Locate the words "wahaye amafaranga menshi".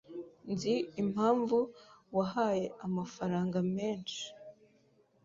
2.17-4.23